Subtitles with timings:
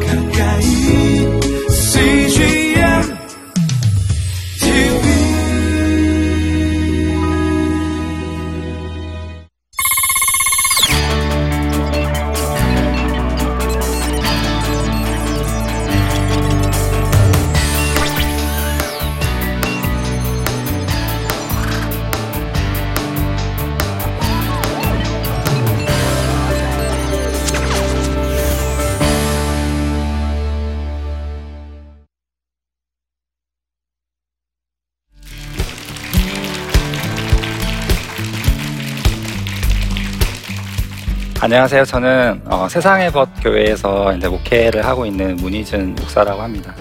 [0.00, 0.21] 가까
[41.52, 41.84] 안녕하세요.
[41.84, 46.74] 저는 어, 세상의 벗 교회에서 이제 목회를 하고 있는 문희준 목사라고 합니다.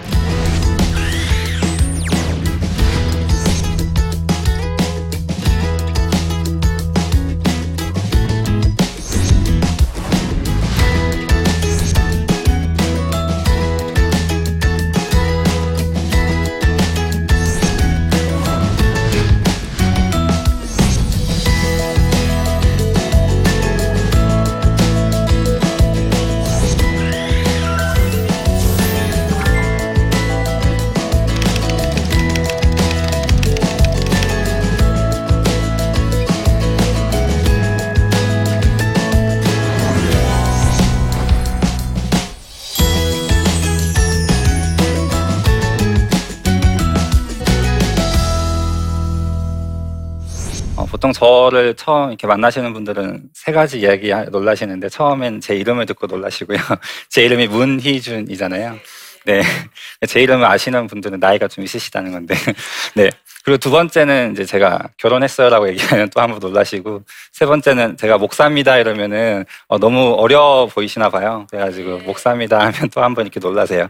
[51.31, 56.57] 저를 처음 이렇게 만나시는 분들은 세 가지 이야기 놀라시는데 처음엔 제 이름을 듣고 놀라시고요.
[57.09, 58.79] 제 이름이 문희준이잖아요.
[59.25, 59.43] 네.
[60.07, 62.33] 제 이름을 아시는 분들은 나이가 좀 있으시다는 건데.
[62.95, 63.11] 네.
[63.43, 68.77] 그리고 두 번째는 이제 제가 결혼했어요라고 얘기하면 또 한 번 놀라시고 세 번째는 제가 목사입니다
[68.77, 71.45] 이러면은 어, 너무 어려 보이시나 봐요.
[71.51, 73.87] 그래가지고 목사입니다 하면 또 한 번 이렇게 놀라세요.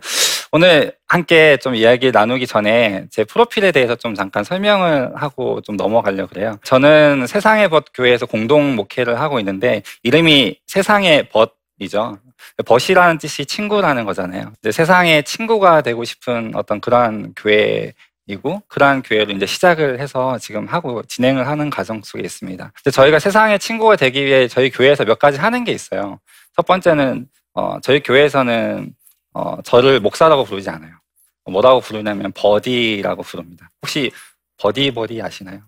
[0.53, 6.27] 오늘 함께 좀 이야기 나누기 전에 제 프로필에 대해서 좀 잠깐 설명을 하고 좀 넘어가려고
[6.27, 6.59] 그래요.
[6.63, 12.19] 저는 세상의 벗 교회에서 공동 목회를 하고 있는데 이름이 세상의 벗이죠.
[12.65, 14.51] 벗이라는 뜻이 친구라는 거잖아요.
[14.61, 17.93] 이제 세상의 친구가 되고 싶은 어떤 그러한 교회
[18.27, 22.73] 이고 그러한 교회를 이제 시작을 해서 지금 하고 진행을 하는 과정 속에 있습니다.
[22.91, 26.19] 저희가 세상의 친구가 되기 위해 저희 교회에서 몇 가지 하는 게 있어요.
[26.57, 28.93] 첫 번째는 어, 저희 교회에서는
[29.33, 30.93] 어, 저를 목사라고 부르지 않아요.
[31.45, 33.69] 뭐라고 부르냐면 buddy라고 부릅니다.
[33.81, 34.11] 혹시
[34.57, 35.61] 버디 버디 아시나요?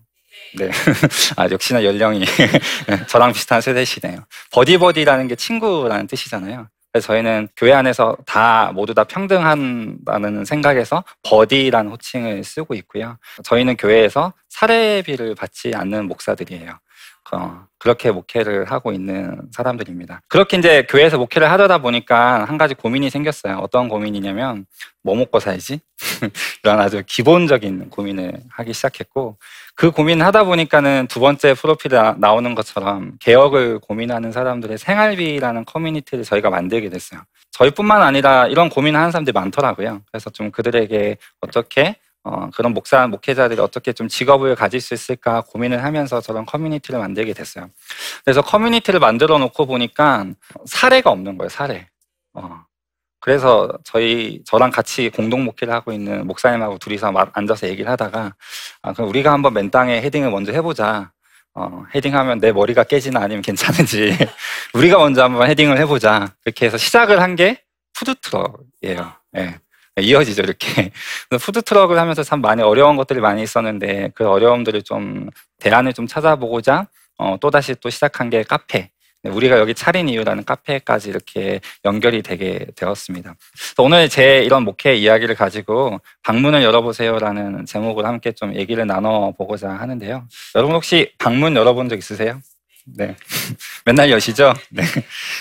[0.56, 0.70] 네.
[1.36, 2.24] 아, 역시나 연령이
[3.08, 4.24] 저랑 비슷한 세대시네요.
[4.52, 6.68] 버디 버디라는 게 친구라는 뜻이잖아요.
[6.92, 13.18] 그래서 저희는 교회 안에서 다 모두 다 평등한다는 생각에서 버디라는 호칭을 쓰고 있고요.
[13.42, 16.78] 저희는 교회에서 사례비를 받지 않는 목사들이에요.
[17.32, 20.20] 어, 그렇게 목회를 하고 있는 사람들입니다.
[20.28, 23.58] 그렇게 이제 교회에서 목회를 하려다 보니까 한 가지 고민이 생겼어요.
[23.58, 24.66] 어떤 고민이냐면
[25.02, 25.80] 뭐 먹고 살지?
[26.62, 29.38] 이런 아주 기본적인 고민을 하기 시작했고
[29.74, 36.24] 그 고민을 하다 보니까는 두 번째 프로필에 나- 나오는 것처럼 개혁을 고민하는 사람들의 생활비라는 커뮤니티를
[36.24, 37.20] 저희가 만들게 됐어요.
[37.52, 40.02] 저희뿐만 아니라 이런 고민을 하는 사람들이 많더라고요.
[40.10, 45.84] 그래서 좀 그들에게 어떻게 어, 그런 목사, 목회자들이 어떻게 좀 직업을 가질 수 있을까 고민을
[45.84, 47.70] 하면서 저런 커뮤니티를 만들게 됐어요.
[48.24, 50.26] 그래서 커뮤니티를 만들어 놓고 보니까
[50.66, 51.88] 사례가 없는 거예요, 사례.
[52.34, 52.62] 어.
[53.20, 58.34] 그래서 저희, 저랑 같이 공동 목회를 하고 있는 목사님하고 둘이서 막 앉아서 얘기를 하다가,
[58.82, 61.12] 아, 그럼 우리가 한번 맨 땅에 헤딩을 먼저 해보자.
[61.54, 64.16] 어, 헤딩하면 내 머리가 깨지나 아니면 괜찮은지.
[64.74, 66.34] 우리가 먼저 한번 헤딩을 해보자.
[66.44, 67.62] 그렇게 해서 시작을 한 게
[67.94, 69.12] 푸드트럭이에요.
[69.38, 69.58] 예.
[70.00, 70.66] 이어지죠, 이렇게.
[71.28, 75.28] 그래서 푸드 트럭을 하면서 참 많이 어려운 것들이 많이 있었는데 그 어려움들을 좀
[75.60, 76.88] 대안을 좀 찾아보고자
[77.18, 78.90] 어, 또 다시 또 시작한 게 카페.
[79.22, 83.34] 네, 우리가 여기 차린 이유라는 카페까지 이렇게 연결이 되게 되었습니다.
[83.78, 90.24] 오늘 제 이런 목회 이야기를 가지고 방문을 열어보세요라는 제목을 함께 좀 얘기를 나눠보고자 하는데요.
[90.56, 92.40] 여러분 혹시 방문 열어본 적 있으세요?
[92.84, 93.16] 네.
[93.86, 94.54] 맨날 여시죠?
[94.70, 94.84] 네.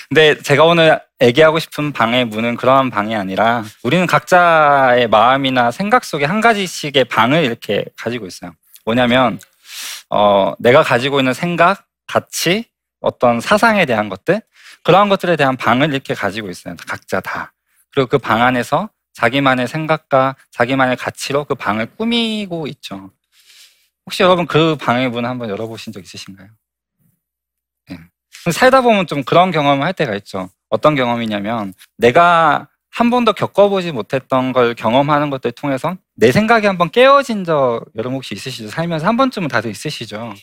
[0.10, 6.26] 근데 제가 오늘 얘기하고 싶은 방의 문은 그러한 방이 아니라 우리는 각자의 마음이나 생각 속에
[6.26, 8.54] 한 가지씩의 방을 이렇게 가지고 있어요.
[8.86, 9.40] 뭐냐면,
[10.10, 12.66] 어, 내가 가지고 있는 생각, 가치,
[13.02, 14.42] 어떤 사상에 대한 것들,
[14.84, 16.76] 그러한 것들에 대한 방을 이렇게 가지고 있어요.
[16.88, 17.54] 각자 다.
[17.92, 23.12] 그리고 그 방 안에서 자기만의 생각과 자기만의 가치로 그 방을 꾸미고 있죠.
[24.06, 26.50] 혹시 여러분 그 방의 문 한번 열어보신 적 있으신가요?
[28.46, 28.52] 네.
[28.52, 30.50] 살다 보면 좀 그런 경험을 할 때가 있죠.
[30.70, 37.44] 어떤 경험이냐면 내가 한 번도 겪어보지 못했던 걸 경험하는 것들 통해서 내 생각이 한번 깨어진
[37.44, 38.70] 적 여러분 혹시 있으시죠?
[38.70, 40.34] 살면서 한 번쯤은 다들 있으시죠?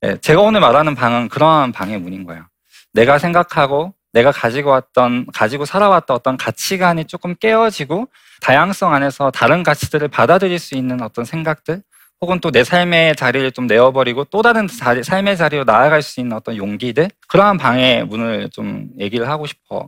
[0.00, 2.44] 네, 제가 오늘 말하는 방은 그러한 방의 문인 거예요.
[2.92, 8.08] 내가 생각하고 내가 가지고 왔던, 가지고 살아왔던 어떤 가치관이 조금 깨어지고
[8.40, 11.82] 다양성 안에서 다른 가치들을 받아들일 수 있는 어떤 생각들
[12.20, 16.36] 혹은 또 내 삶의 자리를 좀 내어버리고 또 다른 자리, 삶의 자리로 나아갈 수 있는
[16.36, 19.86] 어떤 용기들 그러한 방의 문을 좀 얘기를 하고 싶어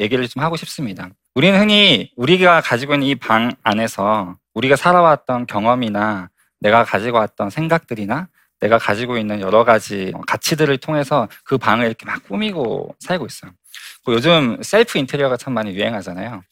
[0.00, 1.08] 얘기를 좀 하고 싶습니다.
[1.34, 6.28] 우리는 흔히 우리가 가지고 있는 이 방 안에서 우리가 살아왔던 경험이나
[6.60, 8.28] 내가 가지고 왔던 생각들이나
[8.60, 13.50] 내가 가지고 있는 여러 가지 가치들을 통해서 그 방을 이렇게 막 꾸미고 살고 있어요.
[14.08, 16.42] 요즘 셀프 인테리어가 참 많이 유행하잖아요.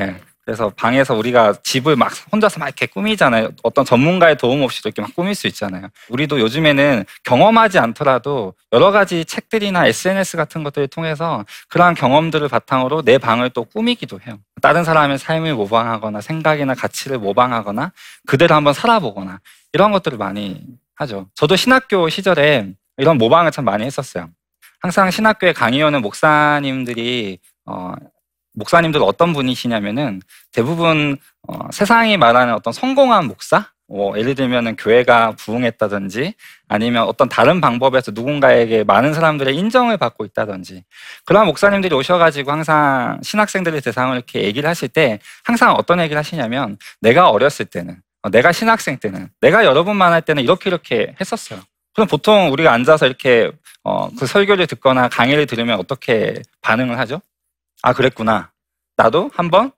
[0.00, 0.16] 예.
[0.44, 3.50] 그래서 방에서 우리가 집을 막 혼자서 막 이렇게 꾸미잖아요.
[3.62, 5.88] 어떤 전문가의 도움 없이도 이렇게 막 꾸밀 수 있잖아요.
[6.08, 13.18] 우리도 요즘에는 경험하지 않더라도 여러 가지 책들이나 SNS 같은 것들을 통해서 그러한 경험들을 바탕으로 내
[13.18, 14.38] 방을 또 꾸미기도 해요.
[14.62, 17.92] 다른 사람의 삶을 모방하거나 생각이나 가치를 모방하거나
[18.26, 19.40] 그대로 한번 살아보거나
[19.72, 20.64] 이런 것들을 많이
[20.96, 21.28] 하죠.
[21.34, 24.28] 저도 신학교 시절에 이런 모방을 참 많이 했었어요.
[24.80, 27.94] 항상 신학교에 강의하는 목사님들이 어,
[28.54, 30.20] 목사님들 어떤 분이시냐면은
[30.52, 31.16] 대부분
[31.48, 36.34] 어, 세상이 말하는 어떤 성공한 목사, 뭐 예를 들면은 교회가 부흥했다든지
[36.68, 40.84] 아니면 어떤 다른 방법에서 누군가에게 많은 사람들의 인정을 받고 있다든지
[41.24, 47.30] 그런 목사님들이 오셔가지고 항상 신학생들의 대상을 이렇게 얘기를 하실 때 항상 어떤 얘기를 하시냐면 내가
[47.30, 51.60] 어렸을 때는 어, 내가 신학생 때는 내가 여러분만 할 때는 이렇게 이렇게 했었어요.
[51.92, 53.50] 그럼 보통 우리가 앉아서 이렇게
[53.82, 57.20] 어, 그 설교를 듣거나 강의를 들으면 어떻게 반응을 하죠?
[57.82, 58.50] 아, 그랬구나.
[58.96, 59.72] 나도 한번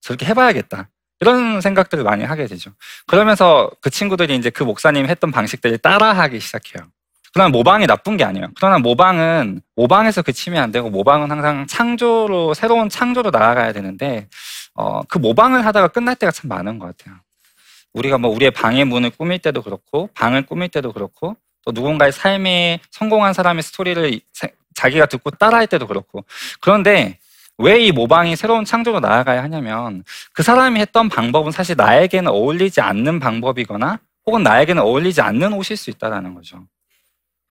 [0.00, 0.88] 저렇게 해봐야겠다.
[1.20, 2.70] 이런 생각들을 많이 하게 되죠.
[3.06, 6.86] 그러면서 그 친구들이 이제 그 목사님 했던 방식들을 따라하기 시작해요.
[7.32, 8.48] 그러나 모방이 나쁜 게 아니에요.
[8.56, 14.28] 그러나 모방은 모방에서 그치면 안 되고 모방은 항상 창조로 새로운 창조로 나아가야 되는데
[14.74, 17.16] 어, 그 모방을 하다가 끝날 때가 참 많은 것 같아요.
[17.92, 22.80] 우리가 뭐 우리의 방의 문을 꾸밀 때도 그렇고 방을 꾸밀 때도 그렇고 또 누군가의 삶에
[22.90, 24.20] 성공한 사람의 스토리를
[24.74, 26.24] 자기가 듣고 따라할 때도 그렇고
[26.60, 27.18] 그런데
[27.58, 33.18] 왜 이 모방이 새로운 창조로 나아가야 하냐면 그 사람이 했던 방법은 사실 나에게는 어울리지 않는
[33.20, 36.66] 방법이거나 혹은 나에게는 어울리지 않는 옷일 수 있다는 거죠.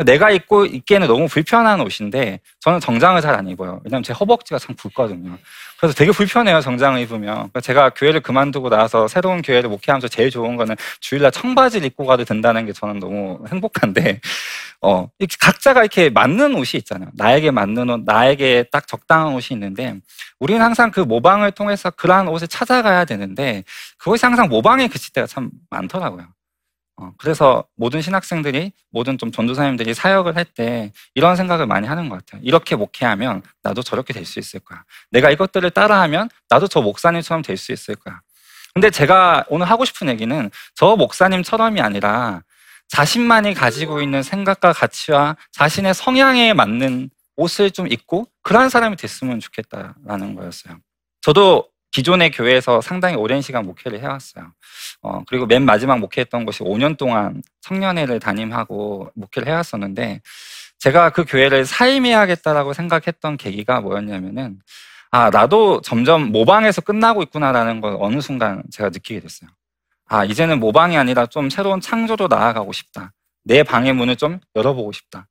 [0.06, 3.82] 내가 입고 입기에는 너무 불편한 옷인데 저는 정장을 잘 안 입어요.
[3.84, 5.38] 왜냐하면 제 허벅지가 참 굵거든요.
[5.80, 6.62] 그래서 되게 불편해요.
[6.62, 7.50] 정장을 입으면.
[7.62, 12.66] 제가 교회를 그만두고 나서 새로운 교회를 목회하면서 제일 좋은 거는 주일날 청바지를 입고 가도 된다는
[12.66, 14.20] 게 저는 너무 행복한데
[14.82, 15.08] 어
[15.40, 17.10] 각자가 이렇게 맞는 옷이 있잖아요.
[17.16, 19.96] 나에게 맞는 옷, 나에게 딱 적당한 옷이 있는데
[20.40, 23.64] 우리는 항상 그 모방을 통해서 그러한 옷을 찾아가야 되는데
[23.98, 26.28] 그것이 항상 모방에 그칠 때가 참 많더라고요.
[27.00, 32.26] 어, 그래서 모든 신학생들이 모든 좀 전도사님들이 사역을 할 때 이런 생각을 많이 하는 것
[32.26, 32.42] 같아요.
[32.44, 34.84] 이렇게 목회하면 나도 저렇게 될 수 있을 거야.
[35.12, 38.22] 내가 이것들을 따라하면 나도 저 목사님처럼 될 수 있을 거야.
[38.74, 42.44] 근데 제가 오늘 하고 싶은 얘기는 저 목사님처럼이 아니라
[42.90, 50.36] 자신만이 가지고 있는 생각과 가치와 자신의 성향에 맞는 옷을 좀 입고 그러한 사람이 됐으면 좋겠다라는
[50.36, 50.78] 거였어요.
[51.22, 51.68] 저도
[51.98, 54.54] 기존의 교회에서 상당히 오랜 시간 목회를 해왔어요.
[55.02, 60.22] 어, 그리고 맨 마지막 목회했던 것이 5년 동안 청년회를 담임하고 목회를 해왔었는데
[60.78, 64.60] 제가 그 교회를 사임해야겠다라고 생각했던 계기가 뭐였냐면은
[65.10, 69.50] 아, 나도 점점 모방에서 끝나고 있구나라는 걸 어느 순간 제가 느끼게 됐어요.
[70.06, 73.12] 아, 이제는 모방이 아니라 좀 새로운 창조로 나아가고 싶다.
[73.44, 75.28] 내 방의 문을 좀 열어보고 싶다.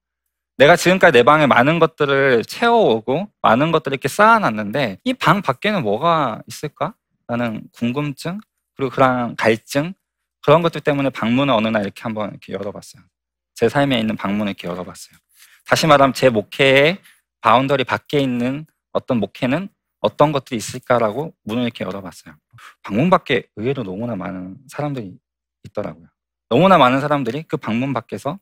[0.58, 6.42] 내가 지금까지 내 방에 많은 것들을 채워오고 많은 것들을 이렇게 쌓아놨는데 이 방 밖에는 뭐가
[6.46, 6.94] 있을까?
[7.28, 8.40] 라는 궁금증
[8.76, 9.92] 그리고 그런 갈증
[10.42, 13.02] 그런 것들 때문에 방문을 어느 날 이렇게 한번 이렇게 열어봤어요.
[13.54, 15.16] 제 삶에 있는 방문을 이렇게 열어봤어요.
[15.66, 16.98] 다시 말하면 제 목회의
[17.40, 19.68] boundary 밖에 있는 어떤 목회는
[20.00, 22.34] 어떤 것들이 있을까라고 문을 이렇게 열어봤어요.
[22.82, 25.12] 방문 밖에 의외로 너무나 많은 사람들이
[25.64, 26.06] 있더라고요.
[26.48, 28.38] 너무나 많은 사람들이 그 방문 밖에서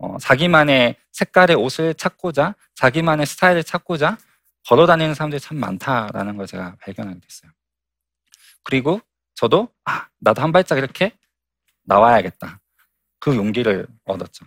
[0.00, 4.16] 어, 자기만의 색깔의 옷을 찾고자 자기만의 스타일을 찾고자
[4.66, 7.50] 걸어 다니는 사람들이 참 많다라는 걸 제가 발견하게 됐어요.
[8.62, 9.00] 그리고
[9.34, 11.12] 저도 아, 나도 한 발짝 이렇게
[11.84, 12.60] 나와야겠다.
[13.18, 14.46] 그 용기를 얻었죠.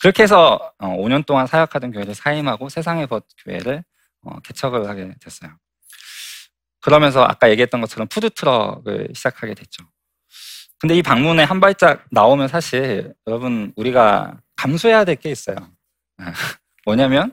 [0.00, 3.84] 그렇게 해서 5년 어, 동안 사역하던 교회를 사임하고 세상의 벗 교회를
[4.22, 5.50] 어, 개척을 하게 됐어요.
[6.80, 9.84] 그러면서 아까 얘기했던 것처럼 푸드트럭을 시작하게 됐죠.
[10.82, 15.54] 근데 이 방문에 한 발짝 나오면 사실 여러분 우리가 감수해야 될 게 있어요.
[16.84, 17.32] 뭐냐면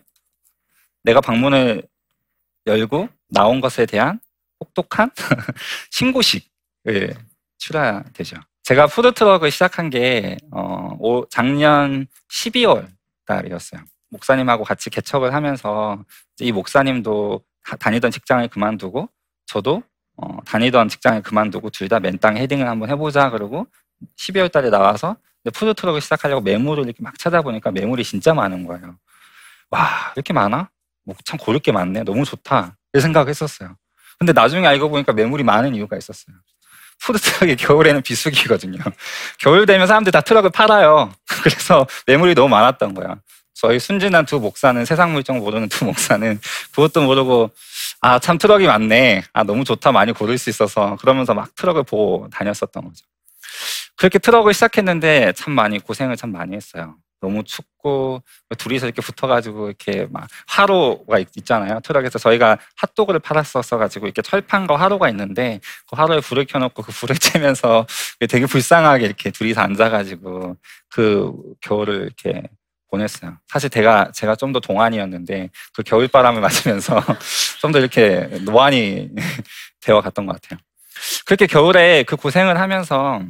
[1.03, 1.81] 내가 방문을
[2.67, 4.19] 열고 나온 것에 대한
[4.59, 5.09] 혹독한
[5.89, 7.15] 신고식을
[7.57, 8.37] 치러야 되죠.
[8.61, 12.87] 제가 푸드트럭을 시작한 게 어, 작년 12월
[13.25, 13.81] 달이었어요.
[14.11, 16.03] 목사님하고 같이 개척을 하면서
[16.39, 17.43] 이 목사님도
[17.79, 19.09] 다니던 직장을 그만두고
[19.47, 19.81] 저도
[20.21, 23.67] 어, 다니던 직장을 그만두고 둘 다 맨땅 헤딩을 한번 해보자 그러고
[24.17, 25.15] 12월 달에 나와서
[25.53, 28.97] 푸드 트럭을 시작하려고 매물을 이렇게 막 찾아보니까 매물이 진짜 많은 거예요.
[29.71, 30.69] 와, 이렇게 많아?
[31.05, 32.03] 뭐 참 고를 게 많네.
[32.03, 32.75] 너무 좋다.
[32.93, 33.75] 이 생각을 했었어요.
[34.19, 36.35] 근데 나중에 알고 보니까 매물이 많은 이유가 있었어요.
[37.01, 38.77] 푸드트럭이 겨울에는 비수기거든요.
[39.39, 41.11] 겨울 되면 사람들이 다 트럭을 팔아요.
[41.43, 43.15] 그래서 매물이 너무 많았던 거야.
[43.61, 46.39] 저희 순진한 두 목사는 세상 물정 모르는 두 목사는
[46.71, 47.51] 그것도 모르고
[48.01, 49.23] 아 참 트럭이 많네.
[49.33, 53.05] 아 너무 좋다 많이 고를 수 있어서 그러면서 막 트럭을 보고 다녔었던 거죠.
[53.97, 56.95] 그렇게 트럭을 시작했는데 참 많이 고생을 참 많이 했어요.
[57.21, 58.23] 너무 춥고
[58.57, 64.77] 둘이서 이렇게 붙어가지고 이렇게 막 화로가 있, 잖아요 트럭에서 저희가 핫도그를 팔았었어 가지고 이렇게 철판과
[64.77, 67.85] 화로가 있는데 그 화로에 불을 켜놓고 그 불을 쬐면서
[68.29, 70.55] 되게 불쌍하게 이렇게 둘이서 앉아가지고
[70.89, 72.43] 그 겨울을 이렇게
[72.89, 73.37] 보냈어요.
[73.47, 77.03] 사실 제가 제가 좀 더 동안이었는데 그 겨울 바람을 맞으면서
[77.61, 79.09] 좀 더 이렇게 노안이
[79.81, 80.59] 되어 갔던 것 같아요.
[81.25, 83.21] 그렇게 겨울에 그 고생을 하면서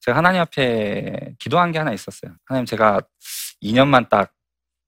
[0.00, 2.32] 제가 하나님 앞에 기도한 게 하나 있었어요.
[2.44, 3.00] 하나님 제가
[3.62, 4.32] 2년만 딱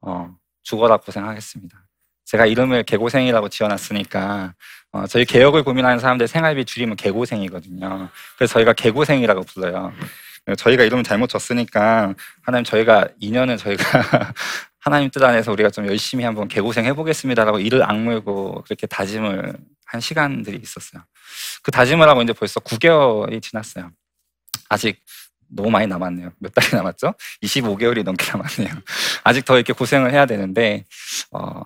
[0.02, 0.30] 어,
[0.62, 1.76] 죽어라 고생하겠습니다.
[2.26, 4.54] 제가 이름을 개고생이라고 지어놨으니까
[4.92, 8.10] 어, 저희 개혁을 고민하는 사람들 생활비 줄이면 개고생이거든요.
[8.36, 9.92] 그래서 저희가 개고생이라고 불러요.
[10.56, 13.82] 저희가 이름을 잘못 줬으니까 하나님 저희가 2년은 저희가
[14.78, 20.58] 하나님 뜻 안에서 우리가 좀 열심히 한번 개고생 해보겠습니다라고 이를 악물고 그렇게 다짐을 한 시간들이
[20.62, 21.02] 있었어요.
[21.62, 23.90] 그 다짐을 하고 이제 벌써 9개월이 지났어요.
[24.68, 25.00] 아직
[25.48, 26.32] 너무 많이 남았네요.
[26.38, 27.14] 몇 달이 남았죠?
[27.42, 28.82] 25개월이 넘게 남았네요.
[29.24, 30.84] 아직 더 이렇게 고생을 해야 되는데,
[31.32, 31.62] 어,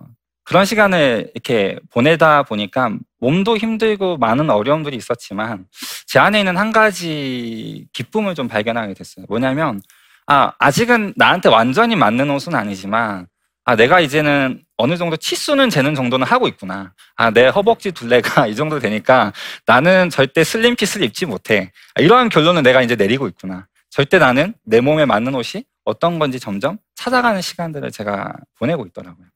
[0.52, 2.90] 그런 시간을 이렇게 보내다 보니까
[3.20, 5.64] 몸도 힘들고 많은 어려움들이 있었지만
[6.06, 9.24] 제 안에 있는 한 가지 기쁨을 좀 발견하게 됐어요.
[9.30, 9.80] 뭐냐면,
[10.26, 13.28] 아, 아직은 나한테 완전히 맞는 옷은 아니지만,
[13.64, 16.92] 아, 내가 이제는 어느 정도 치수는 재는 정도는 하고 있구나.
[17.16, 19.32] 아, 내 허벅지 둘레가 이 정도 되니까
[19.64, 21.72] 나는 절대 슬림 핏을 입지 못해.
[21.94, 23.68] 아, 이러한 결론을 내가 이제 내리고 있구나.
[23.88, 29.31] 절대 나는 내 몸에 맞는 옷이 어떤 건지 점점 찾아가는 시간들을 제가 보내고 있더라고요.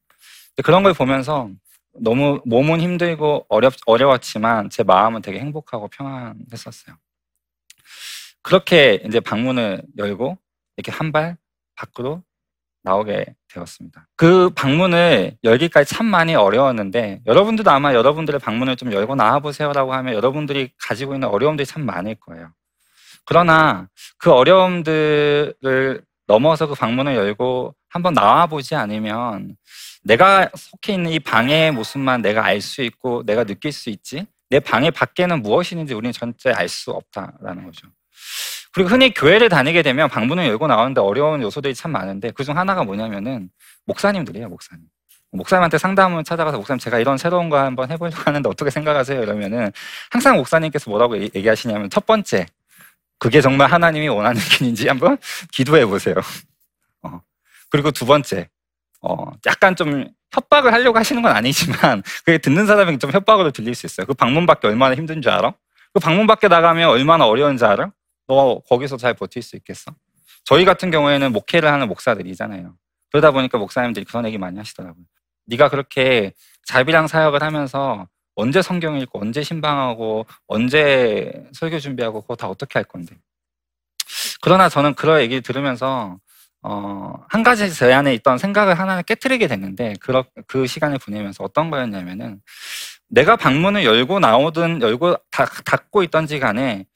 [0.65, 1.51] 그런 걸 보면서
[1.95, 6.97] 너무 몸은 힘들고 어렵, 어려웠지만 제 마음은 되게 행복하고 평안했었어요.
[8.43, 10.39] 그렇게 이제 방문을 열고
[10.77, 11.37] 이렇게 한 발
[11.77, 12.23] 밖으로
[12.85, 14.09] 나오게 되었습니다.
[14.17, 20.71] 그 방문을 열기까지 참 많이 어려웠는데 여러분들도 아마 여러분들의 방문을 좀 열고 나와보세요라고 하면 여러분들이
[20.79, 22.53] 가지고 있는 어려움들이 참 많을 거예요.
[23.27, 29.57] 그러나 그 어려움들을 넘어서 그 방문을 열고 한번 나와보지 않으면
[30.07, 34.61] 내가 속해 있는 이 방의 모습만 내가 알 수 있고 내가 느낄 수 있지 내
[34.61, 37.89] 방의 밖에는 무엇이 있는지 우리는 전체 알 수 없다라는 거죠.
[38.73, 43.51] 그리고 흔히 교회를 다니게 되면 방문을 열고 나오는데 어려운 요소들이 참 많은데 그중 하나가 뭐냐면은
[43.87, 44.85] 목사님들이에요, 목사님.
[45.33, 49.21] 목사님한테 상담을 찾아가서 목사님 제가 이런 새로운 거 한번 해보려고 하는데 어떻게 생각하세요?
[49.23, 49.73] 이러면은
[50.11, 52.47] 항상 목사님께서 뭐라고 얘기하시냐면 첫 번째
[53.19, 55.19] 그게 정말 하나님이 원하는 길인지 한번
[55.53, 56.15] 기도해 보세요.
[57.03, 57.21] 어.
[57.71, 58.49] 그리고 두 번째
[59.09, 63.87] 어, 약간 좀 협박을 하려고 하시는 건 아니지만 그게 듣는 사람에게 좀 협박으로 들릴 수
[63.87, 64.07] 있어요.
[64.07, 65.55] 그 방문 밖에 얼마나 힘든 줄 알아?
[65.95, 67.93] 그 방문 밖에 나가면 얼마나 어려운 줄 알아?
[68.27, 69.93] 너 거기서 잘 버틸 수 있겠어?
[70.45, 72.75] 저희 같은 경우에는 목회를 하는 목사들이잖아요.
[73.13, 75.05] 그러다 보니까 목사님들이 그런 얘기 많이 하시더라고요.
[75.47, 76.33] 네가 그렇게
[76.65, 82.85] 자비랑 사역을 하면서 언제 성경 읽고 언제 신방하고 언제 설교 준비하고 그거 다 어떻게 할
[82.85, 83.17] 건데.
[84.43, 86.19] 그러나 저는 그런 얘기 들으면서
[86.67, 91.71] 어, 한 가지 제 안에 있던 생각을 하나는 깨뜨리게 됐는데 그, 그 시간을 보내면서 어떤
[91.71, 92.41] 거였냐면은
[93.09, 96.87] 내가 방문을 열고 나오든 열고 닫고 있던지 간에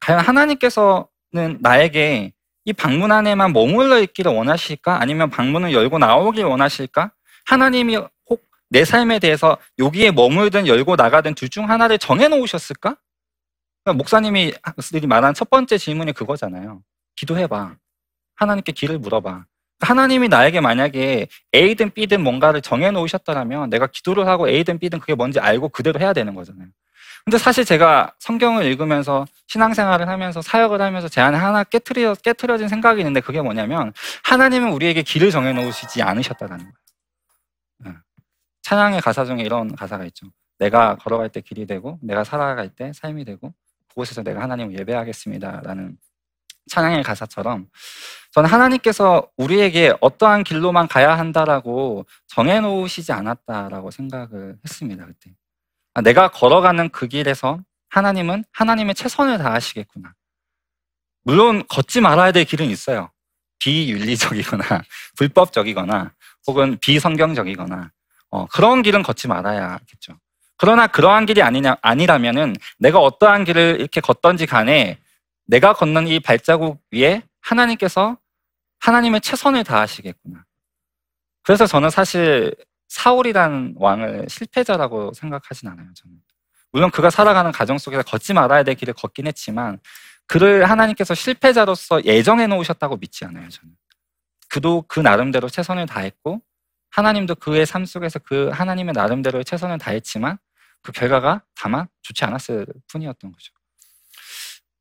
[0.00, 2.32] 과연 하나님께서는 나에게
[2.64, 5.00] 이 방문 안에만 머물러 있기를 원하실까?
[5.00, 7.12] 아니면 방문을 열고 나오길 원하실까?
[7.46, 7.96] 하나님이
[8.30, 12.96] 혹 내 삶에 대해서 여기에 머물든 열고 나가든 둘 중 하나를 정해 놓으셨을까?
[13.84, 14.54] 그러니까 목사님이
[15.08, 16.82] 말한 첫 번째 질문이 그거잖아요.
[17.16, 17.76] 기도해봐.
[18.40, 19.44] 하나님께 길을 물어봐.
[19.80, 25.38] 하나님이 나에게 만약에 A든 B든 뭔가를 정해 놓으셨다면 내가 기도를 하고 A든 B든 그게 뭔지
[25.38, 26.68] 알고 그대로 해야 되는 거잖아요.
[27.24, 33.00] 근데 사실 제가 성경을 읽으면서 신앙생활을 하면서 사역을 하면서 제 안에 하나 깨트려, 깨트려진 생각이
[33.00, 33.92] 있는데 그게 뭐냐면
[34.24, 36.72] 하나님은 우리에게 길을 정해 놓으시지 않으셨다는 거예요.
[37.84, 37.92] 네.
[38.62, 40.26] 찬양의 가사 중에 이런 가사가 있죠.
[40.58, 43.52] 내가 걸어갈 때 길이 되고 내가 살아갈 때 삶이 되고
[43.88, 45.98] 그곳에서 내가 하나님을 예배하겠습니다라는
[46.70, 47.66] 찬양의 가사처럼
[48.32, 55.32] 저는 하나님께서 우리에게 어떠한 길로만 가야 한다라고 정해놓으시지 않았다라고 생각을 했습니다 그때
[55.94, 57.58] 아, 내가 걸어가는 그 길에서
[57.88, 60.14] 하나님은 하나님의 최선을 다하시겠구나.
[61.24, 63.10] 물론 걷지 말아야 될 길은 있어요.
[63.58, 64.64] 비윤리적이거나
[65.18, 66.12] 불법적이거나
[66.46, 67.90] 혹은 비성경적이거나
[68.30, 70.14] 어, 그런 길은 걷지 말아야겠죠.
[70.56, 74.98] 그러나 그러한 길이 아니냐 아니라면은 내가 어떠한 길을 이렇게 걷던지 간에
[75.50, 78.16] 내가 걷는 이 발자국 위에 하나님께서
[78.78, 80.44] 하나님의 최선을 다하시겠구나.
[81.42, 82.54] 그래서 저는 사실
[82.86, 85.88] 사울이란 왕을 실패자라고 생각하진 않아요.
[85.94, 86.16] 저는.
[86.70, 89.80] 물론 그가 살아가는 가정 속에서 걷지 말아야 될 길을 걷긴 했지만
[90.28, 93.48] 그를 하나님께서 실패자로서 예정해 놓으셨다고 믿지 않아요.
[93.48, 93.74] 저는.
[94.48, 96.40] 그도 그 나름대로 최선을 다했고
[96.90, 100.38] 하나님도 그의 삶 속에서 그 하나님의 나름대로의 최선을 다했지만
[100.82, 103.52] 그 결과가 다만 좋지 않았을 뿐이었던 거죠.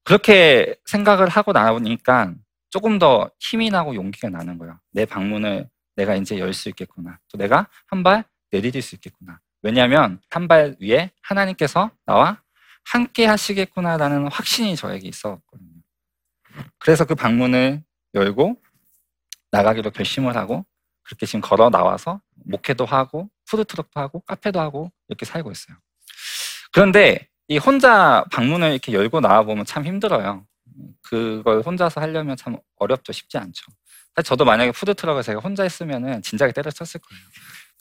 [0.09, 2.33] 그렇게 생각을 하고 나오니까
[2.71, 4.79] 조금 더 힘이 나고 용기가 나는 거예요.
[4.91, 7.19] 내 방문을 내가 이제 열 수 있겠구나.
[7.31, 9.39] 또 내가 한 발 내디딜 수 있겠구나.
[9.61, 12.41] 왜냐하면 한 발 위에 하나님께서 나와
[12.85, 15.83] 함께 하시겠구나라는 확신이 저에게 있었거든요.
[16.79, 17.83] 그래서 그 방문을
[18.15, 18.59] 열고
[19.51, 20.65] 나가기로 결심을 하고
[21.03, 25.77] 그렇게 지금 걸어 나와서 목회도 하고 푸드트럭도 하고 카페도 하고 이렇게 살고 있어요.
[26.71, 30.45] 그런데 이 혼자 방문을 이렇게 열고 나와 보면 참 힘들어요.
[31.01, 33.11] 그걸 혼자서 하려면 참 어렵죠.
[33.11, 33.65] 쉽지 않죠.
[34.15, 37.23] 사실 저도 만약에 푸드트럭을 제가 혼자 했으면은 진작에 때려쳤을 거예요.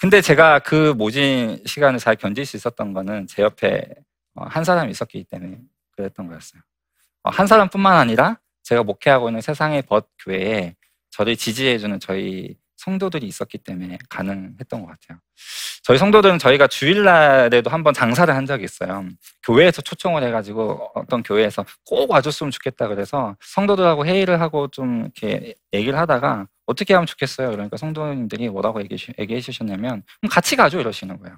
[0.01, 3.85] 근데 제가 그 모진 시간을 잘 견딜 수 있었던 거는 제 옆에
[4.35, 5.59] 어, 한 사람이 있었기 때문에
[5.97, 6.63] 그랬던 거였어요.
[7.25, 10.77] 어, 한 사람뿐만 아니라 제가 목회하고 있는 세상의 벗 교회에
[11.11, 15.19] 저를 지지해주는 저희 성도들이 있었기 때문에 가능했던 것 같아요.
[15.83, 19.05] 저희 성도들은 저희가 주일날에도 한번 장사를 한 적이 있어요.
[19.43, 25.99] 교회에서 초청을 해가지고 어떤 교회에서 꼭 와줬으면 좋겠다 그래서 성도들하고 회의를 하고 좀 이렇게 얘기를
[25.99, 27.51] 하다가 어떻게 하면 좋겠어요.
[27.51, 31.37] 그러니까 성도님들이 뭐라고 얘기해 주셨냐면 같이 가죠 이러시는 거예요.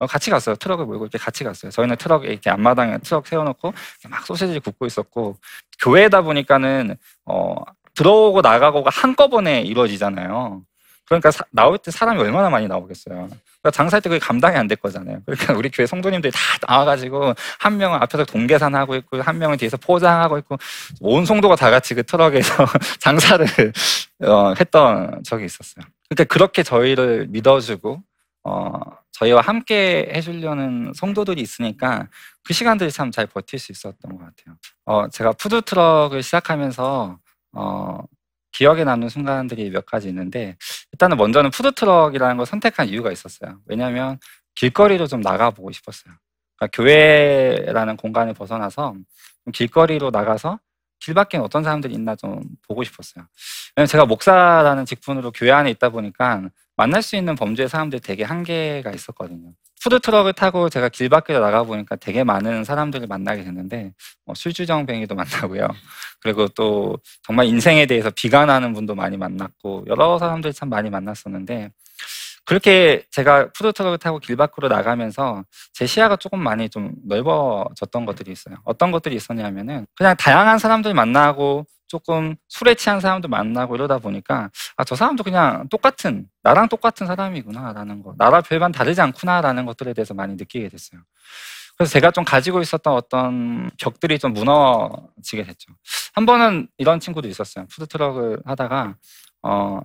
[0.00, 0.54] 어, 같이 갔어요.
[0.54, 1.72] 트럭을 몰고 이렇게 같이 갔어요.
[1.72, 3.72] 저희는 트럭에 이렇게 앞마당에 트럭 세워놓고
[4.08, 5.36] 막 소세지 굽고 있었고
[5.80, 7.56] 교회다 보니까는 어,
[7.98, 10.62] 들어오고 나가고가 한꺼번에 이루어지잖아요.
[11.04, 13.16] 그러니까 사, 나올 때 사람이 얼마나 많이 나오겠어요.
[13.16, 15.20] 그러니까 장사할 때 그게 감당이 안 될 거잖아요.
[15.26, 16.38] 그러니까 우리 교회 성도님들이 다
[16.68, 20.58] 나와가지고 한 명은 앞에서 동계산하고 있고 한 명은 뒤에서 포장하고 있고
[21.00, 22.66] 온 성도가 다 같이 그 트럭에서
[23.00, 23.46] 장사를
[24.26, 25.84] 어, 했던 적이 있었어요.
[26.08, 28.00] 그러니까 그렇게 저희를 믿어주고
[28.44, 28.70] 어,
[29.12, 32.06] 저희와 함께 해주려는 성도들이 있으니까
[32.44, 34.56] 그 시간들이 참 잘 버틸 수 있었던 것 같아요.
[34.84, 37.18] 어, 제가 푸드트럭을 시작하면서
[37.58, 37.98] 어,
[38.52, 40.56] 기억에 남는 순간들이 몇 가지 있는데
[40.92, 43.58] 일단은 먼저는 푸드트럭이라는 걸 선택한 이유가 있었어요.
[43.66, 44.18] 왜냐하면
[44.54, 46.14] 길거리로 좀 나가보고 싶었어요.
[46.56, 48.94] 그러니까 교회라는 공간을 벗어나서
[49.52, 50.58] 길거리로 나가서
[51.00, 53.26] 길 밖에 어떤 사람들이 있나 좀 보고 싶었어요.
[53.76, 58.90] 왜냐면 제가 목사라는 직분으로 교회 안에 있다 보니까 만날 수 있는 범죄 사람들이 되게 한계가
[58.92, 59.52] 있었거든요.
[59.88, 63.92] 푸드트럭을 타고 제가 길 밖에 나가보니까 되게 많은 사람들을 만나게 됐는데,
[64.24, 65.66] 뭐 술주정뱅이도 만나고요.
[66.20, 71.70] 그리고 또 정말 인생에 대해서 비관하는 분도 많이 만났고, 여러 사람들 참 많이 만났었는데,
[72.44, 78.56] 그렇게 제가 푸드트럭을 타고 길 밖으로 나가면서 제 시야가 조금 많이 좀 넓어졌던 것들이 있어요.
[78.64, 84.84] 어떤 것들이 있었냐면은 그냥 다양한 사람들 만나고 조금 술에 취한 사람도 만나고 이러다 보니까 아,
[84.84, 90.34] 저 사람도 그냥 똑같은 나랑 똑같은 사람이구나라는 거, 나랑 별반 다르지 않구나라는 것들에 대해서 많이
[90.34, 91.00] 느끼게 됐어요.
[91.76, 95.72] 그래서 제가 좀 가지고 있었던 어떤 벽들이 좀 무너지게 됐죠.
[96.14, 97.66] 한 번은 이런 친구도 있었어요.
[97.70, 98.96] 푸드트럭을 하다가
[99.42, 99.80] 어,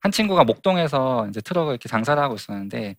[0.00, 2.96] 한 친구가 목동에서 이제 트럭을 이렇게 장사를 하고 있었는데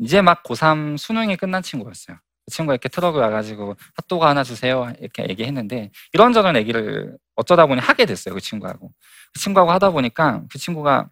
[0.00, 2.18] 이제 막 고3 수능이 끝난 친구였어요.
[2.46, 8.06] 그 친구가 이렇게 트럭을 와가지고 핫도그 하나 주세요 이렇게 얘기했는데 이런저런 얘기를 어쩌다 보니 하게
[8.06, 8.92] 됐어요 그 친구하고
[9.34, 11.10] 그 친구하고 하다 보니까 그 친구가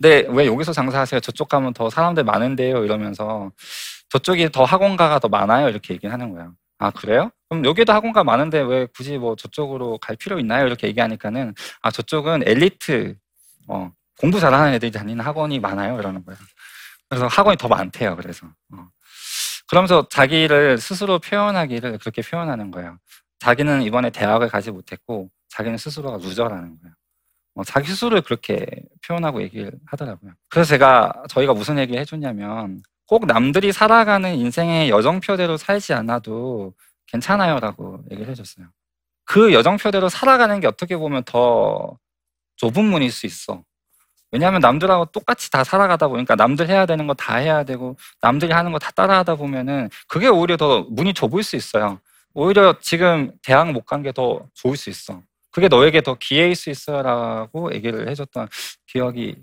[0.00, 3.52] 근데 왜 여기서 장사하세요 저쪽 가면 더 사람들 많은데요 이러면서
[4.08, 7.30] 저쪽이 더 학원가가 더 많아요 이렇게 얘기하는 거예요 아 그래요?
[7.50, 10.66] 그럼 여기도 학원가 많은데 왜 굳이 뭐 저쪽으로 갈 필요 있나요?
[10.66, 13.16] 이렇게 얘기하니까는 아 저쪽은 엘리트
[13.68, 16.38] 어, 공부 잘하는 애들이 다니는 학원이 많아요 이러는 거예요
[17.10, 18.88] 그래서 학원이 더 많대요 그래서 어.
[19.70, 22.98] 그러면서 자기를 스스로 표현하기를 그렇게 표현하는 거예요.
[23.38, 26.94] 자기는 이번에 대학을 가지 못했고 자기는 스스로가 루저라는 거예요.
[27.54, 28.66] 어, 자기 스스로를 그렇게
[29.06, 30.32] 표현하고 얘기를 하더라고요.
[30.48, 36.74] 그래서 제가 저희가 무슨 얘기를 해줬냐면 꼭 남들이 살아가는 인생의 여정표대로 살지 않아도
[37.06, 38.66] 괜찮아요라고 얘기를 해줬어요.
[39.24, 41.96] 그 여정표대로 살아가는 게 어떻게 보면 더
[42.56, 43.62] 좁은 문일 수 있어.
[44.32, 48.72] 왜냐하면 남들하고 똑같이 다 살아가다 보니까 남들 해야 되는 거 다 해야 되고 남들이 하는
[48.72, 52.00] 거 다 따라하다 보면은 그게 오히려 더 문이 좁을 수 있어요.
[52.34, 55.20] 오히려 지금 대학 못 간 게 더 좋을 수 있어.
[55.52, 58.48] 그게 너에게 더 기회일 수 있어라고 얘기를 해줬던
[58.86, 59.36] 기억이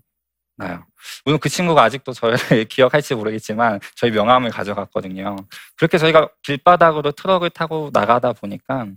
[0.57, 0.85] 나요.
[1.25, 2.37] 물론 그 친구가 아직도 저를
[2.69, 5.35] 기억할지 모르겠지만 저희 명함을 가져갔거든요.
[5.77, 8.87] 그렇게 저희가 길바닥으로 트럭을 타고 나가다 보니까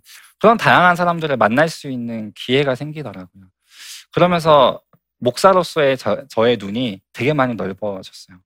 [0.40, 3.44] 그런 다양한 사람들을 만날 수 있는 기회가 생기더라고요.
[4.12, 4.80] 그러면서
[5.20, 8.38] 목사로서의 저, 저의 눈이 되게 많이 넓어졌어요.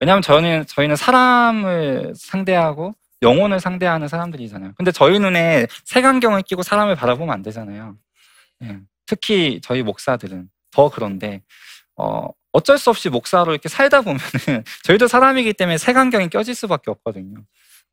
[0.00, 4.72] 왜냐하면 저는 저희는 사람을 상대하고 영혼을 상대하는 사람들이잖아요.
[4.76, 7.96] 근데 저희 눈에 색안경을 끼고 사람을 바라보면 안 되잖아요.
[8.62, 8.78] 예.
[9.06, 11.42] 특히 저희 목사들은 더 그런데
[11.96, 14.20] 어, 어쩔 수 없이 목사로 이렇게 살다 보면은
[14.84, 17.44] 저희도 사람이기 때문에 색안경이 껴질 수밖에 없거든요.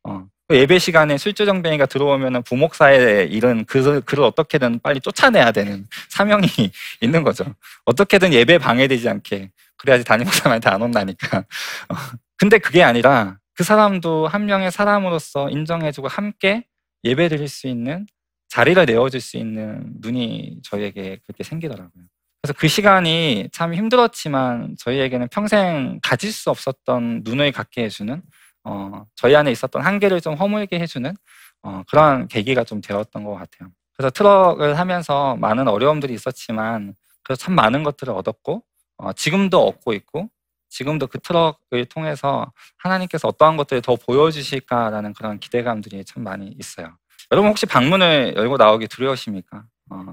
[0.04, 6.46] 어, 예배 시간에 술주정뱅이가 들어오면은 부목사의 일은 그, 그를 어떻게든 빨리 쫓아내야 되는 사명이
[7.02, 7.44] 있는 거죠.
[7.84, 9.50] 어떻게든 예배 방해되지 않게.
[9.76, 11.38] 그래야지 담임 목사한테 안 온다니까.
[11.90, 11.94] 어,
[12.36, 16.64] 근데 그게 아니라 그 사람도 한 명의 사람으로서 인정해주고 함께
[17.04, 18.06] 예배 드릴 수 있는
[18.48, 22.04] 자리를 내어줄 수 있는 눈이 저희에게 그렇게 생기더라고요.
[22.40, 28.22] 그래서 그 시간이 참 힘들었지만 저희에게는 평생 가질 수 없었던 눈을 갖게 해주는
[28.64, 31.14] 어, 저희 안에 있었던 한계를 좀 허물게 해주는
[31.62, 33.70] 어, 그런 계기가 좀 되었던 것 같아요.
[33.94, 38.62] 그래서 트럭을 하면서 많은 어려움들이 있었지만 그래서 참 많은 것들을 얻었고
[38.98, 40.28] 어, 지금도 얻고 있고
[40.70, 46.96] 지금도 그 트럭을 통해서 하나님께서 어떠한 것들을 더 보여주실까라는 그런 기대감들이 참 많이 있어요.
[47.30, 49.64] 여러분 혹시 방문을 열고 나오기 두려우십니까?
[49.90, 50.04] 어,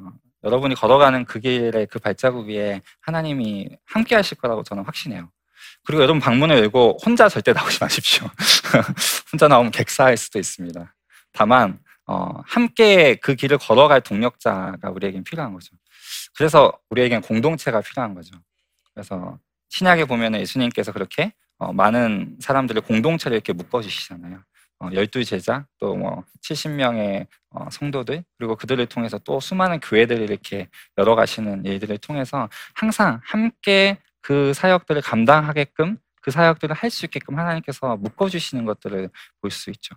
[0.44, 5.30] 여러분이 걸어가는 그 길의 그 발자국 위에 하나님이 함께 하실 거라고 저는 확신해요.
[5.86, 8.28] 그리고 여러분 방문을 열고 혼자 절대 나오지 마십시오.
[9.32, 10.94] 혼자 나오면 객사할 수도 있습니다.
[11.32, 15.76] 다만 어, 함께 그 길을 걸어갈 동력자가 우리에겐 필요한 거죠.
[16.38, 18.38] 그래서 우리에겐 공동체가 필요한 거죠.
[18.94, 24.44] 그래서 신약에 보면 예수님께서 그렇게 어, 많은 사람들을 공동체를 이렇게 묶어주시잖아요.
[24.80, 30.68] 어, 열두 제자, 또 뭐 70명의 어, 성도들, 그리고 그들을 통해서 또 수많은 교회들을 이렇게
[30.98, 38.66] 열어가시는 일들을 통해서 항상 함께 그 사역들을 감당하게끔 그 사역들을 할 수 있게끔 하나님께서 묶어주시는
[38.66, 39.10] 것들을
[39.42, 39.96] 볼 수 있죠.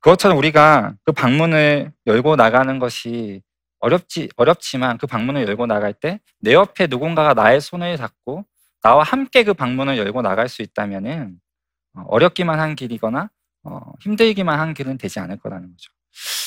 [0.00, 3.42] 그것처럼 우리가 그 방문을 열고 나가는 것이
[3.80, 8.46] 어렵지, 어렵지만 그 방문을 열고 나갈 때 내 옆에 누군가가 나의 손을 잡고
[8.82, 11.38] 나와 함께 그 방문을 열고 나갈 수 있다면은
[11.96, 13.28] 어, 어렵기만 한 길이거나
[13.64, 15.92] 어, 힘들기만 한 길은 되지 않을 거라는 거죠.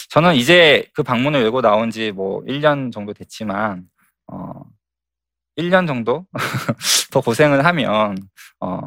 [0.09, 3.87] 저는 이제 그 방문을 열고 나온 지 뭐 1년 정도 됐지만
[4.27, 4.51] 어,
[5.57, 6.25] 1년 정도
[7.11, 8.17] 더 고생을 하면
[8.59, 8.79] 어,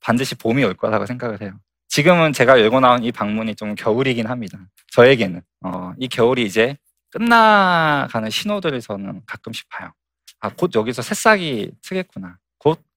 [0.00, 1.58] 반드시 봄이 올 거라고 생각을 해요.
[1.88, 4.58] 지금은 제가 열고 나온 이 방문이 좀 겨울이긴 합니다.
[4.92, 6.76] 저에게는 어, 이 겨울이 이제
[7.10, 9.92] 끝나가는 신호들을 저는 가끔씩 봐요.
[10.40, 12.38] 아, 곧 여기서 새싹이 트겠구나.
[12.58, 12.92] 곧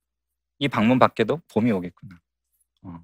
[0.59, 2.15] 이 방문 밖에도 봄이 오겠구나.
[2.83, 2.99] 어.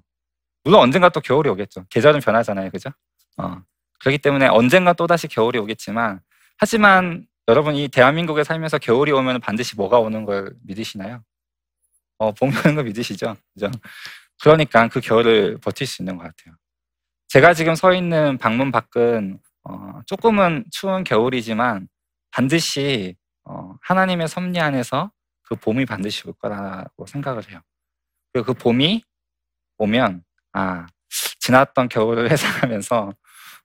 [0.64, 1.86] 물론 언젠가 또 겨울이 오겠죠.
[1.90, 2.70] 계절은 변하잖아요.
[2.70, 2.90] 그죠?
[3.36, 3.62] 어.
[4.00, 6.20] 그렇기 때문에 언젠가 또 다시 겨울이 오겠지만,
[6.58, 11.22] 하지만 여러분 이 대한민국에 살면서 겨울이 오면 반드시 뭐가 오는 걸 믿으시나요?
[12.18, 13.36] 어, 봄이 오는 걸 믿으시죠?
[13.52, 13.70] 그죠?
[14.40, 16.54] 그러니까 그 겨울을 버틸 수 있는 것 같아요.
[17.28, 21.88] 제가 지금 서 있는 방문 밖은 어, 조금은 추운 겨울이지만
[22.30, 25.10] 반드시 어, 하나님의 섭리 안에서
[25.42, 27.60] 그 봄이 반드시 올 거라고 생각을 해요.
[28.32, 29.02] 그리고 그 봄이
[29.78, 30.86] 오면 아
[31.40, 33.12] 지났던 겨울을 회상하면서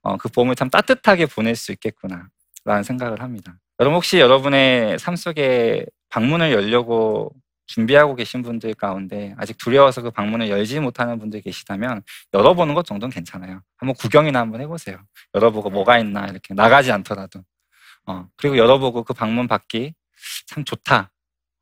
[0.02, 3.58] 어, 그 봄을 참 따뜻하게 보낼 수 있겠구나라는 생각을 합니다.
[3.80, 7.32] 여러분 혹시 여러분의 삶 속에 방문을 열려고
[7.68, 12.02] 준비하고 계신 분들 가운데 아직 두려워서 그 방문을 열지 못하는 분들 계시다면
[12.34, 13.62] 열어보는 것 정도는 괜찮아요.
[13.76, 14.98] 한번 구경이나 한번 해보세요.
[15.36, 17.44] 열어보고 뭐가 있나 이렇게 나가지 않더라도.
[18.08, 19.94] 어, 그리고 열어보고 그 방문 받기
[20.48, 21.12] 참 좋다.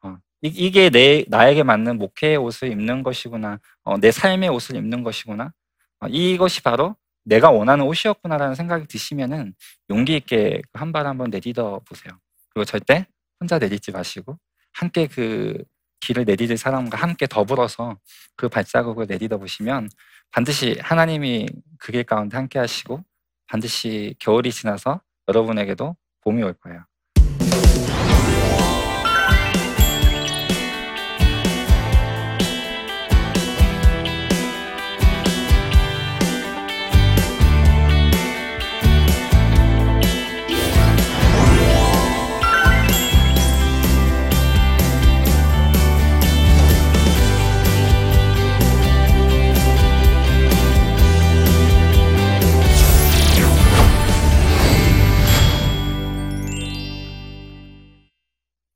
[0.03, 3.59] 어, 이, 게내 나에게 맞는 목회의 옷을 입는 것이구나.
[3.83, 5.51] 어, 내 삶의 옷을 입는 것이구나.
[5.99, 9.53] 어, 이것이 바로 내가 원하는 옷이었구나라는 생각이 드시면은
[9.89, 12.13] 용기 있게 그 한발 한번 내딛어 보세요.
[12.51, 13.07] 그리고 절대
[13.39, 14.37] 혼자 내딛지 마시고
[14.73, 15.63] 함께 그
[16.01, 17.97] 길을 내딛을 사람과 함께 더불어서
[18.37, 19.89] 그 발자국을 내딛어 보시면
[20.31, 21.47] 반드시 하나님이
[21.79, 23.03] 그 길 가운데 함께 하시고
[23.47, 26.85] 반드시 겨울이 지나서 여러분에게도 봄이 올 거예요.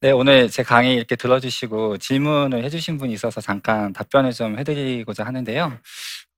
[0.02, 5.74] 네, 오늘 제 강의 이렇게 들어주시고 질문을 해주신 분이 있어서 잠깐 답변을 좀 해드리고자 하는데요.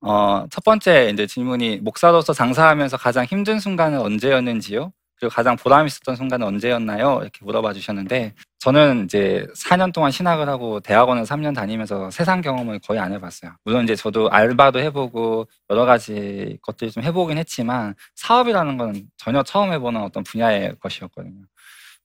[0.02, 4.91] 어, 첫 번째 이제 질문이 목사로서 장사하면서 가장 힘든 순간은 언제였는지요?
[5.19, 7.19] 그리고 가장 보람 있었던 순간은 언제였나요?
[7.21, 13.00] 이렇게 물어봐 주셨는데 저는 이제 4년 동안 신학을 하고 대학원을 3년 다니면서 세상 경험을 거의
[13.00, 13.52] 안 해봤어요.
[13.63, 19.71] 물론 이제 저도 알바도 해보고 여러 가지 것들을 좀 해보긴 했지만 사업이라는 건 전혀 처음
[19.71, 21.43] 해보는 어떤 분야의 것이었거든요.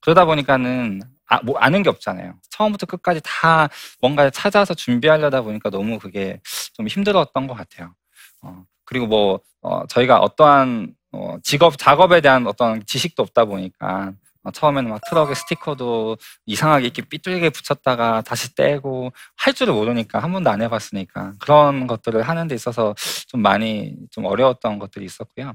[0.07, 2.35] 그러다 보니까는 아, 뭐 아는 게 없잖아요.
[2.51, 3.69] 처음부터 끝까지 다
[4.01, 6.41] 뭔가를 찾아서 준비하려다 보니까 너무 그게
[6.75, 7.93] 좀 힘들었던 것 같아요.
[8.41, 14.13] 어, 그리고 뭐 어, 저희가 어떠한 어, 직업 작업에 대한 어떤 지식도 없다 보니까
[14.45, 20.33] 어, 처음에는 막 트럭에 스티커도 이상하게 이렇게 삐뚤게 붙였다가 다시 떼고 할 줄을 모르니까 한
[20.33, 22.95] 번도 안 해봤으니까 그런 것들을 하는 데 있어서
[23.27, 25.55] 좀 많이 좀 어려웠던 것들이 있었고요.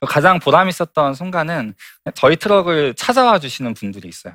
[0.00, 1.74] 가장 보람 있었던 순간은
[2.14, 4.34] 저희 트럭을 찾아와 주시는 분들이 있어요.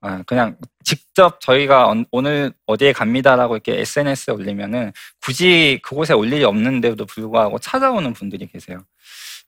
[0.00, 6.44] 아, 그냥 직접 저희가 언- 오늘 어디에 갑니다라고 이렇게 SNS에 올리면은 굳이 그곳에 올 일이
[6.44, 8.84] 없는데도 불구하고 찾아오는 분들이 계세요.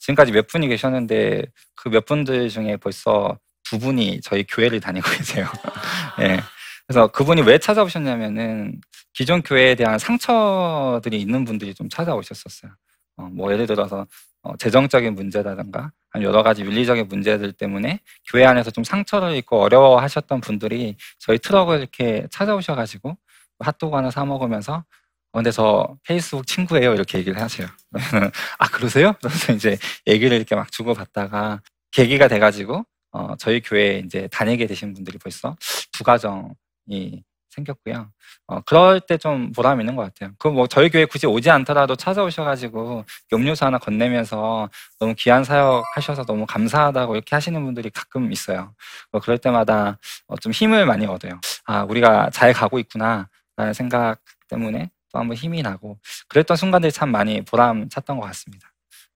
[0.01, 1.45] 지금까지 몇 분이 계셨는데
[1.77, 5.47] 그 몇 분들 중에 벌써 두 분이 저희 교회를 다니고 계세요.
[6.21, 6.41] 예.
[6.87, 8.81] 그래서 그분이 왜 찾아오셨냐면은
[9.13, 12.73] 기존 교회에 대한 상처들이 있는 분들이 좀 찾아오셨었어요.
[13.19, 14.07] 어, 뭐 예를 들어서
[14.43, 18.01] 어, 재정적인 문제라든가 여러 가지 윤리적인 문제들 때문에
[18.31, 23.17] 교회 안에서 좀 상처를 입고 어려워하셨던 분들이 저희 트럭을 이렇게 찾아오셔가지고
[23.61, 24.85] 핫도그 하나 사 먹으면서
[25.33, 27.69] 어, 근데 저 페이스북 친구예요 이렇게 얘기를 하세요.
[28.59, 29.15] 아 그러세요?
[29.21, 31.61] 그래서 이제 얘기를 이렇게 막 주고 받다가
[31.93, 35.57] 계기가 돼가지고 어, 저희 교회에 이제 다니게 되신 분들이 벌써
[35.93, 37.23] 두 가정이
[37.61, 38.11] 생겼고요.
[38.49, 40.33] 어, 그럴 때 좀 보람 있는 것 같아요.
[40.39, 44.69] 그 뭐 저희 교회 굳이 오지 않더라도 찾아오셔가지고 음료수 하나 건네면서
[44.99, 48.75] 너무 귀한 사역 하셔서 너무 감사하다고 이렇게 하시는 분들이 가끔 있어요.
[49.13, 51.41] 어, 그럴 때마다 어, 좀 힘을 많이 얻어요.
[51.67, 53.29] 아, 우리가 잘 가고 있구나.
[53.57, 54.19] 라는 생각
[54.49, 58.69] 때문에 또 한번 힘이 나고 그랬던 순간들이 참 많이 보람 찼던 것 같습니다.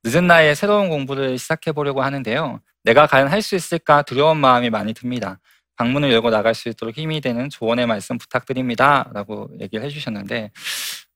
[0.05, 2.61] 늦은 나이에 새로운 공부를 시작해 보려고 하는데요.
[2.85, 5.39] 내가 과연 할 수 있을까 두려운 마음이 많이 듭니다.
[5.77, 9.11] 방문을 열고 나갈 수 있도록 힘이 되는 조언의 말씀 부탁드립니다.
[9.15, 10.51] 라고 얘기를 해주셨는데,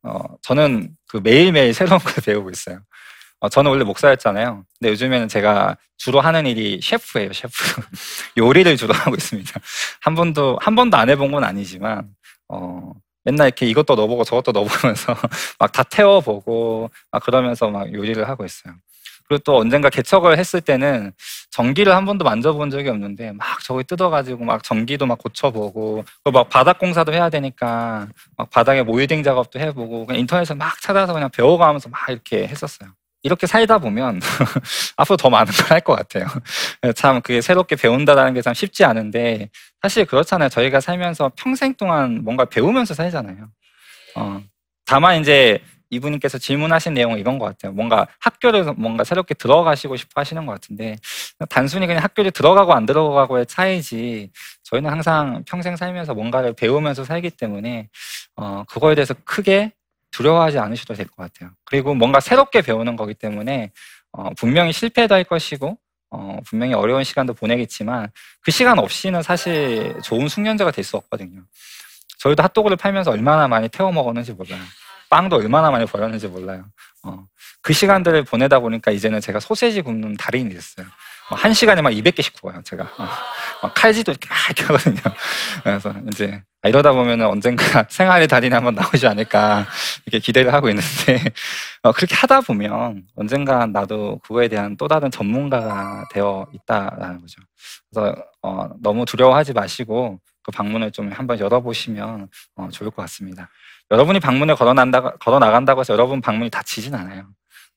[0.05, 2.81] 어, 저는 그 매일매일 새로운 걸 배우고 있어요.
[3.41, 4.65] 어, 저는 원래 목사였잖아요.
[4.79, 7.55] 근데 요즘에는 제가 주로 하는 일이 셰프예요, 셰프.
[8.39, 9.53] 요리를 주로 하고 있습니다.
[10.03, 12.09] 한 번도, 한 번도 안 해본 건 아니지만,
[12.49, 12.93] 어,
[13.25, 15.17] 맨날 이렇게 이것도 넣어보고 저것도 넣어보면서
[15.61, 18.75] 막 다 태워보고, 막 그러면서 막 요리를 하고 있어요.
[19.29, 21.13] 그리고 또 언젠가 개척을 했을 때는
[21.51, 26.79] 전기를 한 번도 만져본 적이 없는데 막 저기 뜯어가지고 막 전기도 막 고쳐보고 막 바닥
[26.79, 32.01] 공사도 해야 되니까 막 바닥에 모유딩 작업도 해보고 그냥 인터넷에서 막 찾아서 그냥 배워가면서 막
[32.09, 32.91] 이렇게 했었어요.
[33.25, 34.21] 이렇게 살다 보면
[34.97, 36.27] 앞으로 더 많은 걸 할 것 같아요.
[36.95, 39.51] 참 그게 새롭게 배운다라는 게 참 쉽지 않은데
[39.83, 40.49] 사실 그렇잖아요.
[40.49, 43.49] 저희가 살면서 평생 동안 뭔가 배우면서 살잖아요.
[44.17, 44.41] 어,
[44.87, 47.73] 다만 이제 이분께서 질문하신 내용은 이런 것 같아요.
[47.73, 50.97] 뭔가 학교를 뭔가 새롭게 들어가시고 싶어 하시는 것 같은데
[51.49, 54.31] 단순히 그냥 학교를 들어가고 안 들어가고의 차이지
[54.65, 57.89] 저희는 항상 평생 살면서 뭔가를 배우면서 살기 때문에
[58.37, 59.73] 어, 그거에 대해서 크게
[60.11, 61.51] 두려워하지 않으셔도 될 것 같아요.
[61.65, 63.71] 그리고 뭔가 새롭게 배우는 거기 때문에
[64.13, 65.79] 어, 분명히 실패도 할 것이고
[66.11, 71.43] 어, 분명히 어려운 시간도 보내겠지만 그 시간 없이는 사실 좋은 숙련자가 될 수 없거든요.
[72.19, 74.61] 저희도 핫도그를 팔면서 얼마나 많이 태워 먹었는지 몰라요.
[75.11, 76.65] 빵도 얼마나 많이 벌었는지 몰라요.
[77.05, 77.25] 어,
[77.63, 80.87] 그 시간들을 보내다 보니까 이제는 제가 소세지 굽는 달인이 됐어요.
[81.31, 82.85] 어, 한 시간에 막 200개씩 구워요, 제가.
[82.85, 83.09] 어,
[83.63, 85.15] 막 칼질도 이렇게 막 이렇게 하거든요.
[85.63, 89.67] 그래서 이제 아, 이러다 보면 언젠가 생활의 달인이 한번 나오지 않을까
[90.07, 91.23] 이렇게 기대를 하고 있는데
[91.83, 97.41] 어, 그렇게 하다 보면 언젠가 나도 그거에 대한 또 다른 전문가가 되어 있다라는 거죠.
[97.91, 103.51] 그래서 어, 너무 두려워하지 마시고 그 방문을 좀 한번 열어보시면 어, 좋을 것 같습니다.
[103.91, 107.25] 여러분이 방문을 걸어 난다 걸어 나간다고 해서 여러분 방문이 닫히진 않아요.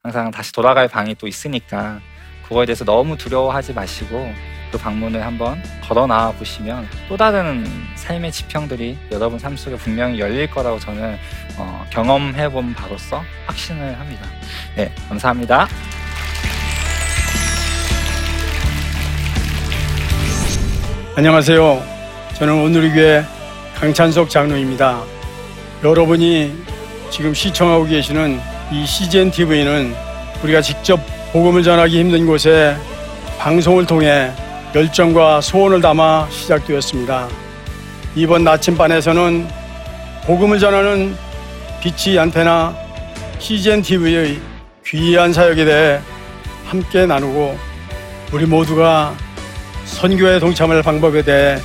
[0.03, 1.99] 항상 다시 돌아갈 방이 또 있으니까
[2.43, 4.33] 그거에 대해서 너무 두려워하지 마시고
[4.71, 10.49] 그 방문을 한번 걸어 나와 보시면 또 다른 삶의 지평들이 여러분 삶 속에 분명히 열릴
[10.49, 11.17] 거라고 저는
[11.57, 14.25] 어, 경험해 본 바로서 확신을 합니다.
[14.75, 15.67] 네, 감사합니다.
[21.15, 21.83] 안녕하세요.
[22.35, 23.23] 저는 오늘교회
[23.75, 25.10] 강찬석 장로입니다.
[25.83, 26.53] 여러분이
[27.09, 28.39] 지금 시청하고 계시는
[28.71, 29.95] 이 CGN TV는
[30.43, 30.99] 우리가 직접
[31.33, 32.75] 복음을 전하기 힘든 곳에
[33.39, 34.31] 방송을 통해
[34.75, 37.27] 열정과 소원을 담아 시작되었습니다.
[38.15, 39.47] 이번 나침반에서는
[40.27, 41.15] 복음을 전하는
[41.81, 42.75] 빛이 안테나
[43.39, 44.39] CGN TV의
[44.85, 45.99] 귀한 사역에 대해
[46.67, 47.57] 함께 나누고
[48.31, 49.15] 우리 모두가
[49.85, 51.57] 선교에 동참할 방법에 대해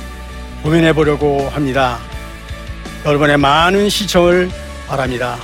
[0.63, 1.99] 고민해 보려고 합니다.
[3.07, 4.49] 여러분의 많은 시청을
[4.85, 5.37] 바랍니다.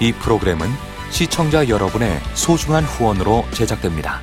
[0.00, 0.70] 이 프로그램은
[1.10, 4.22] 시청자 여러분의 소중한 후원으로 제작됩니다.